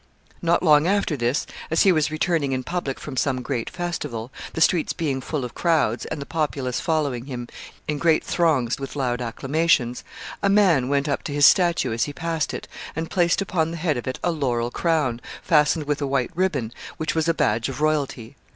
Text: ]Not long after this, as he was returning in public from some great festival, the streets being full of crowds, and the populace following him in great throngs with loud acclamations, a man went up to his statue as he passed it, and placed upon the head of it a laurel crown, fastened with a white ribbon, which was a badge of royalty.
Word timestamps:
]Not 0.51 0.63
long 0.63 0.87
after 0.87 1.15
this, 1.15 1.45
as 1.69 1.83
he 1.83 1.91
was 1.91 2.09
returning 2.09 2.53
in 2.53 2.63
public 2.63 2.99
from 2.99 3.15
some 3.15 3.43
great 3.43 3.69
festival, 3.69 4.31
the 4.53 4.59
streets 4.61 4.93
being 4.93 5.21
full 5.21 5.45
of 5.45 5.53
crowds, 5.53 6.05
and 6.05 6.19
the 6.19 6.25
populace 6.25 6.79
following 6.79 7.25
him 7.25 7.47
in 7.87 7.99
great 7.99 8.23
throngs 8.23 8.79
with 8.79 8.95
loud 8.95 9.21
acclamations, 9.21 10.03
a 10.41 10.49
man 10.49 10.89
went 10.89 11.07
up 11.07 11.21
to 11.25 11.33
his 11.33 11.45
statue 11.45 11.93
as 11.93 12.05
he 12.05 12.13
passed 12.13 12.51
it, 12.51 12.67
and 12.95 13.11
placed 13.11 13.43
upon 13.43 13.69
the 13.69 13.77
head 13.77 13.95
of 13.95 14.07
it 14.07 14.19
a 14.23 14.31
laurel 14.31 14.71
crown, 14.71 15.21
fastened 15.43 15.83
with 15.85 16.01
a 16.01 16.07
white 16.07 16.31
ribbon, 16.33 16.73
which 16.97 17.13
was 17.13 17.27
a 17.27 17.33
badge 17.35 17.69
of 17.69 17.79
royalty. 17.79 18.35